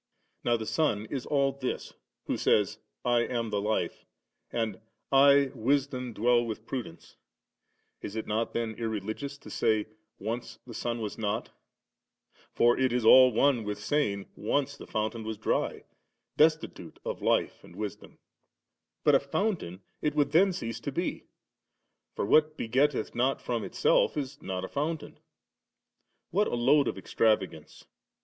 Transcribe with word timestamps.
Now 0.43 0.57
the 0.57 0.65
Son 0.65 1.05
is 1.11 1.27
all 1.27 1.51
this, 1.51 1.93
who 2.25 2.35
says, 2.35 2.79
* 2.91 3.05
I 3.15 3.19
am 3.19 3.51
the 3.51 3.61
Life 3.61 4.07
«<>,' 4.29 4.51
and,' 4.51 4.81
I 5.31 5.51
Wisdom 5.53 6.11
dwell 6.11 6.43
with 6.43 6.65
prudence 6.65 7.17
".* 7.57 8.01
Is 8.01 8.15
it 8.15 8.25
not 8.25 8.51
then 8.51 8.73
irreligious 8.79 9.37
to 9.37 9.51
say, 9.51 9.85
* 10.03 10.17
Once 10.17 10.57
the 10.65 10.73
Son 10.73 11.01
was 11.01 11.19
not?' 11.19 11.51
for 12.55 12.75
it 12.79 12.91
is 12.91 13.05
all 13.05 13.31
one 13.31 13.63
with 13.63 13.77
saying, 13.77 14.25
* 14.33 14.35
Once 14.35 14.75
the 14.75 14.87
Fountain 14.87 15.23
was 15.23 15.37
dry, 15.37 15.83
des 16.35 16.45
titute 16.57 16.97
of 17.05 17.21
Life 17.21 17.63
and 17.63 17.75
Wisdom.' 17.75 18.17
But 19.03 19.13
a 19.13 19.19
fountain 19.19 19.83
it 20.01 20.15
would 20.15 20.31
then 20.31 20.51
cease 20.51 20.79
to 20.79 20.91
be; 20.91 21.25
for 22.15 22.25
what 22.25 22.57
begetteth 22.57 23.13
not 23.13 23.39
from 23.39 23.63
itself, 23.63 24.17
is 24.17 24.41
not 24.41 24.65
a 24.65 24.67
fountain 24.67 25.11
^ 25.11 25.17
What 26.31 26.47
a 26.47 26.55
load 26.55 26.87
of 26.87 26.97
extravagance 26.97 27.85